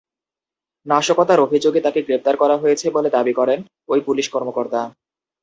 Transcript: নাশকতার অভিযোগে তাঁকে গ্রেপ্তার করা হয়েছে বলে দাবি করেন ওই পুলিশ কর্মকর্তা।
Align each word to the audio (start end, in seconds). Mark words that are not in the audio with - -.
নাশকতার 0.85 1.39
অভিযোগে 1.39 1.79
তাঁকে 1.81 2.01
গ্রেপ্তার 2.01 2.35
করা 2.37 2.55
হয়েছে 2.57 2.85
বলে 2.91 3.09
দাবি 3.09 3.33
করেন 3.39 3.59
ওই 3.89 3.99
পুলিশ 4.07 4.27
কর্মকর্তা। 4.29 4.81